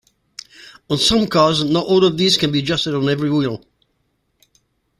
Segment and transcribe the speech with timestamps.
[0.89, 3.63] On some cars, not all of these can be adjusted on every wheel.